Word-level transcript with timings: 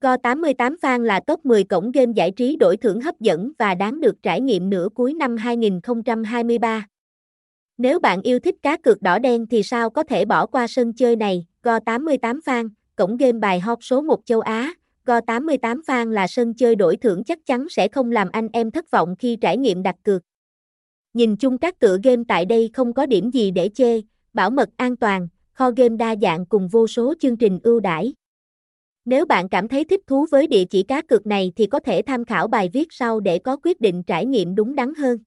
Go88 0.00 0.76
Fan 0.82 1.02
là 1.02 1.20
top 1.20 1.46
10 1.46 1.64
cổng 1.64 1.92
game 1.92 2.12
giải 2.16 2.30
trí 2.30 2.56
đổi 2.56 2.76
thưởng 2.76 3.00
hấp 3.00 3.20
dẫn 3.20 3.52
và 3.58 3.74
đáng 3.74 4.00
được 4.00 4.22
trải 4.22 4.40
nghiệm 4.40 4.70
nửa 4.70 4.88
cuối 4.94 5.14
năm 5.14 5.36
2023. 5.36 6.86
Nếu 7.78 7.98
bạn 7.98 8.22
yêu 8.22 8.38
thích 8.38 8.54
cá 8.62 8.76
cược 8.76 9.02
đỏ 9.02 9.18
đen 9.18 9.46
thì 9.46 9.62
sao 9.62 9.90
có 9.90 10.02
thể 10.02 10.24
bỏ 10.24 10.46
qua 10.46 10.66
sân 10.66 10.92
chơi 10.92 11.16
này, 11.16 11.46
Go88 11.62 12.40
Fan, 12.40 12.68
cổng 12.96 13.16
game 13.16 13.38
bài 13.38 13.60
hot 13.60 13.78
số 13.80 14.00
1 14.00 14.20
châu 14.26 14.40
Á. 14.40 14.74
Go88 15.06 15.82
Fan 15.82 16.10
là 16.10 16.26
sân 16.26 16.54
chơi 16.54 16.74
đổi 16.74 16.96
thưởng 16.96 17.24
chắc 17.24 17.46
chắn 17.46 17.66
sẽ 17.70 17.88
không 17.88 18.12
làm 18.12 18.28
anh 18.32 18.48
em 18.52 18.70
thất 18.70 18.90
vọng 18.90 19.14
khi 19.18 19.36
trải 19.40 19.56
nghiệm 19.56 19.82
đặt 19.82 19.96
cược. 20.02 20.22
Nhìn 21.14 21.36
chung 21.36 21.58
các 21.58 21.78
tựa 21.78 21.98
game 22.02 22.22
tại 22.28 22.44
đây 22.44 22.70
không 22.72 22.92
có 22.92 23.06
điểm 23.06 23.30
gì 23.30 23.50
để 23.50 23.70
chê, 23.74 24.00
bảo 24.32 24.50
mật 24.50 24.68
an 24.76 24.96
toàn, 24.96 25.28
kho 25.52 25.70
game 25.76 25.96
đa 25.96 26.14
dạng 26.22 26.46
cùng 26.46 26.68
vô 26.68 26.86
số 26.86 27.14
chương 27.20 27.36
trình 27.36 27.58
ưu 27.62 27.80
đãi. 27.80 28.12
Nếu 29.04 29.26
bạn 29.26 29.48
cảm 29.48 29.68
thấy 29.68 29.84
thích 29.84 30.00
thú 30.06 30.26
với 30.30 30.46
địa 30.46 30.64
chỉ 30.70 30.82
cá 30.82 31.02
cược 31.02 31.26
này 31.26 31.52
thì 31.56 31.66
có 31.66 31.80
thể 31.80 32.02
tham 32.06 32.24
khảo 32.24 32.48
bài 32.48 32.70
viết 32.72 32.88
sau 32.90 33.20
để 33.20 33.38
có 33.38 33.56
quyết 33.62 33.80
định 33.80 34.02
trải 34.02 34.26
nghiệm 34.26 34.54
đúng 34.54 34.74
đắn 34.74 34.94
hơn. 34.94 35.18